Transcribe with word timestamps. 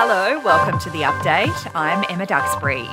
Hello, 0.00 0.38
welcome 0.44 0.78
to 0.78 0.90
the 0.90 1.00
update. 1.00 1.72
I'm 1.74 2.04
Emma 2.08 2.24
Duxbury. 2.24 2.86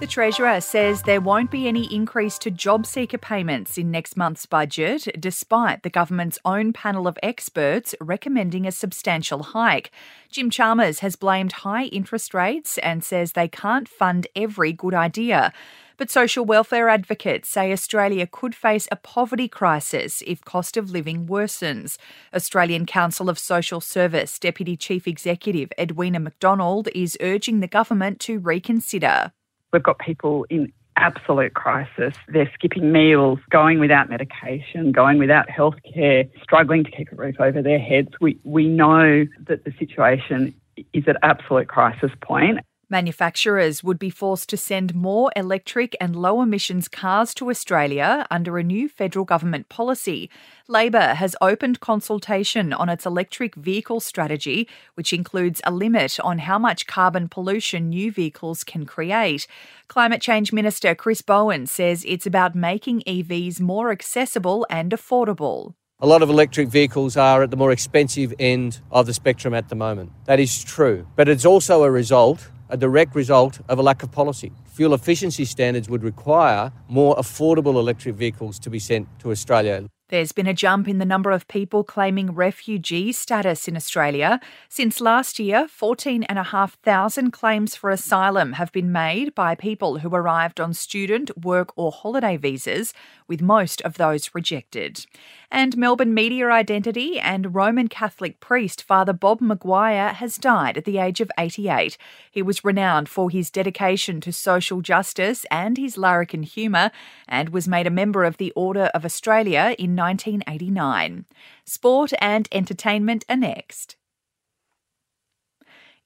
The 0.00 0.06
Treasurer 0.08 0.60
says 0.60 1.02
there 1.02 1.20
won't 1.20 1.52
be 1.52 1.68
any 1.68 1.84
increase 1.94 2.38
to 2.38 2.50
JobSeeker 2.50 3.20
payments 3.20 3.78
in 3.78 3.92
next 3.92 4.16
month's 4.16 4.46
budget, 4.46 5.06
despite 5.16 5.84
the 5.84 5.90
government's 5.90 6.40
own 6.44 6.72
panel 6.72 7.06
of 7.06 7.16
experts 7.22 7.94
recommending 8.00 8.66
a 8.66 8.72
substantial 8.72 9.44
hike. 9.44 9.92
Jim 10.28 10.50
Chalmers 10.50 10.98
has 10.98 11.14
blamed 11.14 11.52
high 11.52 11.84
interest 11.84 12.34
rates 12.34 12.78
and 12.78 13.04
says 13.04 13.34
they 13.34 13.46
can't 13.46 13.88
fund 13.88 14.26
every 14.34 14.72
good 14.72 14.92
idea. 14.92 15.52
But 15.98 16.10
social 16.10 16.44
welfare 16.44 16.88
advocates 16.88 17.48
say 17.48 17.72
Australia 17.72 18.28
could 18.28 18.54
face 18.54 18.86
a 18.92 18.94
poverty 18.94 19.48
crisis 19.48 20.22
if 20.24 20.44
cost 20.44 20.76
of 20.76 20.92
living 20.92 21.26
worsens. 21.26 21.98
Australian 22.32 22.86
Council 22.86 23.28
of 23.28 23.36
Social 23.36 23.80
Service 23.80 24.38
Deputy 24.38 24.76
Chief 24.76 25.08
Executive 25.08 25.72
Edwina 25.76 26.20
MacDonald 26.20 26.88
is 26.94 27.18
urging 27.20 27.58
the 27.58 27.66
government 27.66 28.20
to 28.20 28.38
reconsider. 28.38 29.32
We've 29.72 29.82
got 29.82 29.98
people 29.98 30.46
in 30.48 30.72
absolute 30.94 31.54
crisis. 31.54 32.14
They're 32.28 32.50
skipping 32.54 32.92
meals, 32.92 33.40
going 33.50 33.80
without 33.80 34.08
medication, 34.08 34.92
going 34.92 35.18
without 35.18 35.50
health 35.50 35.76
care, 35.92 36.26
struggling 36.40 36.84
to 36.84 36.92
keep 36.92 37.10
a 37.10 37.16
roof 37.16 37.40
over 37.40 37.60
their 37.60 37.80
heads. 37.80 38.10
We, 38.20 38.38
we 38.44 38.68
know 38.68 39.26
that 39.48 39.64
the 39.64 39.74
situation 39.76 40.54
is 40.92 41.08
at 41.08 41.16
absolute 41.22 41.66
crisis 41.66 42.12
point. 42.22 42.60
Manufacturers 42.90 43.84
would 43.84 43.98
be 43.98 44.08
forced 44.08 44.48
to 44.48 44.56
send 44.56 44.94
more 44.94 45.30
electric 45.36 45.94
and 46.00 46.16
low 46.16 46.40
emissions 46.40 46.88
cars 46.88 47.34
to 47.34 47.50
Australia 47.50 48.26
under 48.30 48.56
a 48.56 48.62
new 48.62 48.88
federal 48.88 49.26
government 49.26 49.68
policy. 49.68 50.30
Labor 50.68 51.14
has 51.14 51.36
opened 51.42 51.80
consultation 51.80 52.72
on 52.72 52.88
its 52.88 53.04
electric 53.04 53.54
vehicle 53.56 54.00
strategy, 54.00 54.66
which 54.94 55.12
includes 55.12 55.60
a 55.64 55.70
limit 55.70 56.18
on 56.20 56.38
how 56.38 56.58
much 56.58 56.86
carbon 56.86 57.28
pollution 57.28 57.90
new 57.90 58.10
vehicles 58.10 58.64
can 58.64 58.86
create. 58.86 59.46
Climate 59.88 60.22
Change 60.22 60.50
Minister 60.50 60.94
Chris 60.94 61.20
Bowen 61.20 61.66
says 61.66 62.06
it's 62.08 62.26
about 62.26 62.54
making 62.54 63.02
EVs 63.02 63.60
more 63.60 63.90
accessible 63.90 64.66
and 64.70 64.92
affordable. 64.92 65.74
A 66.00 66.06
lot 66.06 66.22
of 66.22 66.30
electric 66.30 66.68
vehicles 66.68 67.18
are 67.18 67.42
at 67.42 67.50
the 67.50 67.56
more 67.56 67.72
expensive 67.72 68.32
end 68.38 68.80
of 68.90 69.04
the 69.04 69.12
spectrum 69.12 69.52
at 69.52 69.68
the 69.68 69.74
moment. 69.74 70.12
That 70.24 70.40
is 70.40 70.64
true. 70.64 71.06
But 71.16 71.28
it's 71.28 71.44
also 71.44 71.82
a 71.82 71.90
result 71.90 72.48
a 72.68 72.76
direct 72.76 73.14
result 73.14 73.60
of 73.68 73.78
a 73.78 73.82
lack 73.82 74.02
of 74.02 74.12
policy. 74.12 74.52
Fuel 74.66 74.94
efficiency 74.94 75.44
standards 75.44 75.88
would 75.88 76.02
require 76.02 76.72
more 76.88 77.16
affordable 77.16 77.74
electric 77.74 78.14
vehicles 78.14 78.58
to 78.60 78.70
be 78.70 78.78
sent 78.78 79.06
to 79.20 79.30
Australia. 79.30 79.84
There's 80.10 80.32
been 80.32 80.46
a 80.46 80.54
jump 80.54 80.88
in 80.88 80.96
the 80.96 81.04
number 81.04 81.30
of 81.30 81.46
people 81.48 81.84
claiming 81.84 82.34
refugee 82.34 83.12
status 83.12 83.68
in 83.68 83.76
Australia. 83.76 84.40
Since 84.70 85.02
last 85.02 85.38
year, 85.38 85.68
14,500 85.68 87.30
claims 87.30 87.76
for 87.76 87.90
asylum 87.90 88.54
have 88.54 88.72
been 88.72 88.90
made 88.90 89.34
by 89.34 89.54
people 89.54 89.98
who 89.98 90.08
arrived 90.08 90.60
on 90.60 90.72
student, 90.72 91.36
work, 91.44 91.76
or 91.76 91.92
holiday 91.92 92.38
visas, 92.38 92.94
with 93.26 93.42
most 93.42 93.82
of 93.82 93.98
those 93.98 94.34
rejected. 94.34 95.04
And 95.50 95.76
Melbourne 95.76 96.14
media 96.14 96.48
identity 96.48 97.20
and 97.20 97.54
Roman 97.54 97.88
Catholic 97.88 98.40
priest 98.40 98.82
Father 98.82 99.12
Bob 99.12 99.42
Maguire 99.42 100.14
has 100.14 100.38
died 100.38 100.78
at 100.78 100.84
the 100.84 100.98
age 100.98 101.20
of 101.20 101.30
88. 101.38 101.98
He 102.30 102.42
was 102.42 102.64
renowned 102.64 103.10
for 103.10 103.28
his 103.28 103.50
dedication 103.50 104.22
to 104.22 104.32
social 104.32 104.80
justice 104.80 105.44
and 105.50 105.76
his 105.76 105.98
larrikin 105.98 106.44
humour, 106.44 106.90
and 107.26 107.50
was 107.50 107.68
made 107.68 107.86
a 107.86 107.90
member 107.90 108.24
of 108.24 108.38
the 108.38 108.52
Order 108.56 108.90
of 108.94 109.04
Australia 109.04 109.74
in 109.78 109.97
1989. 109.98 111.26
Sport 111.64 112.12
and 112.20 112.48
entertainment 112.52 113.24
are 113.28 113.36
next. 113.36 113.96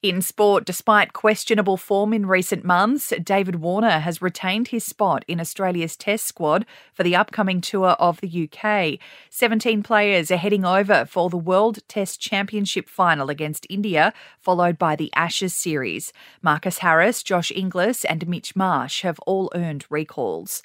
In 0.03 0.21
sport, 0.21 0.65
despite 0.65 1.13
questionable 1.13 1.77
form 1.77 2.11
in 2.11 2.25
recent 2.25 2.65
months, 2.65 3.13
David 3.23 3.61
Warner 3.61 3.99
has 3.99 4.21
retained 4.21 4.67
his 4.67 4.83
spot 4.83 5.23
in 5.29 5.39
Australia's 5.39 5.95
Test 5.95 6.25
squad 6.25 6.65
for 6.93 7.03
the 7.03 7.15
upcoming 7.15 7.61
tour 7.61 7.91
of 7.91 8.19
the 8.19 8.49
UK. 8.51 8.99
17 9.29 9.81
players 9.81 10.29
are 10.29 10.35
heading 10.35 10.65
over 10.65 11.05
for 11.05 11.29
the 11.29 11.37
World 11.37 11.87
Test 11.87 12.19
Championship 12.19 12.89
final 12.89 13.29
against 13.29 13.65
India, 13.69 14.13
followed 14.41 14.77
by 14.77 14.97
the 14.97 15.09
Ashes 15.15 15.55
series. 15.55 16.11
Marcus 16.41 16.79
Harris, 16.79 17.23
Josh 17.23 17.49
Inglis, 17.55 18.03
and 18.03 18.27
Mitch 18.27 18.57
Marsh 18.57 19.03
have 19.03 19.19
all 19.19 19.49
earned 19.55 19.85
recalls. 19.89 20.61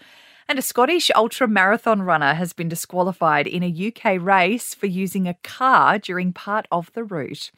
And 0.50 0.58
a 0.58 0.62
Scottish 0.62 1.10
ultra 1.14 1.46
marathon 1.46 2.00
runner 2.00 2.32
has 2.32 2.54
been 2.54 2.70
disqualified 2.70 3.46
in 3.46 3.62
a 3.62 3.88
UK 3.88 4.18
race 4.18 4.74
for 4.74 4.86
using 4.86 5.28
a 5.28 5.34
car 5.34 5.98
during 5.98 6.32
part 6.32 6.66
of 6.72 6.90
the 6.94 7.04
route. 7.04 7.50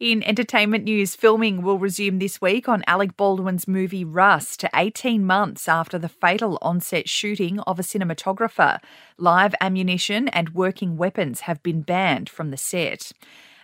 In 0.00 0.22
entertainment 0.22 0.84
news, 0.84 1.14
filming 1.14 1.60
will 1.60 1.78
resume 1.78 2.20
this 2.20 2.40
week 2.40 2.66
on 2.66 2.84
Alec 2.86 3.18
Baldwin's 3.18 3.68
movie 3.68 4.02
Rust, 4.02 4.64
18 4.74 5.26
months 5.26 5.68
after 5.68 5.98
the 5.98 6.08
fatal 6.08 6.58
on-set 6.62 7.06
shooting 7.06 7.60
of 7.60 7.78
a 7.78 7.82
cinematographer. 7.82 8.80
Live 9.18 9.54
ammunition 9.60 10.28
and 10.28 10.54
working 10.54 10.96
weapons 10.96 11.40
have 11.40 11.62
been 11.62 11.82
banned 11.82 12.30
from 12.30 12.50
the 12.50 12.56
set. 12.56 13.12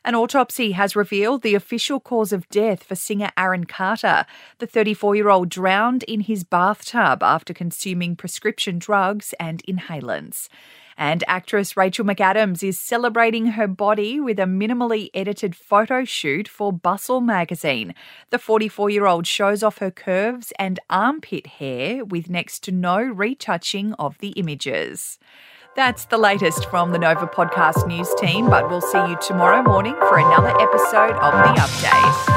An 0.07 0.15
autopsy 0.15 0.73
has 0.73 0.95
revealed 0.95 1.41
the 1.41 1.55
official 1.55 1.99
cause 1.99 2.31
of 2.31 2.47
death 2.51 2.83
for 2.85 2.95
singer 2.95 3.31
Aaron 3.39 3.65
Carter. 3.65 4.27
The 4.59 4.67
34 4.67 5.17
year 5.17 5.31
old 5.31 5.49
drowned 5.49 6.03
in 6.03 6.21
his 6.21 6.45
bathtub 6.45 7.23
after 7.23 7.55
consuming 7.55 8.15
prescription 8.15 8.79
drugs 8.79 9.33
and 9.41 9.63
inhalants. 9.67 10.49
And 10.99 11.25
actress 11.27 11.75
Rachel 11.75 12.05
McAdams 12.05 12.63
is 12.63 12.79
celebrating 12.79 13.47
her 13.47 13.67
body 13.67 14.21
with 14.21 14.39
a 14.39 14.45
minimally 14.45 15.09
edited 15.15 15.57
photo 15.57 16.05
shoot 16.05 16.49
for 16.49 16.71
Bustle 16.71 17.23
magazine. 17.23 17.95
The 18.29 18.39
44 18.39 18.91
year 18.91 19.07
old 19.07 19.27
shows 19.27 19.63
off 19.63 19.79
her 19.79 19.91
curves 19.91 20.53
and 20.59 20.79
armpit 20.91 21.47
hair 21.47 22.05
with 22.05 22.29
next 22.29 22.63
to 22.65 22.73
no 22.73 22.99
retouching 22.99 23.95
of 23.95 24.19
the 24.19 24.31
images. 24.33 25.19
That's 25.77 26.05
the 26.05 26.19
latest 26.19 26.67
from 26.71 26.93
the 26.93 26.99
Nova 26.99 27.27
Podcast 27.27 27.89
News 27.89 28.09
team, 28.21 28.49
but 28.49 28.71
we'll 28.71 28.81
see 28.81 28.99
you 28.99 29.19
tomorrow 29.21 29.61
morning 29.62 29.95
for 29.99 30.19
another 30.19 30.51
episode 30.61 31.17
of 31.17 31.33
The 31.33 31.61
Update. 31.61 32.34